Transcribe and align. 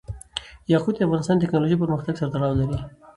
یاقوت 0.73 0.95
د 0.97 1.01
افغانستان 1.07 1.35
د 1.37 1.41
تکنالوژۍ 1.43 1.77
پرمختګ 1.83 2.13
سره 2.19 2.31
تړاو 2.35 2.59
لري. 2.59 2.77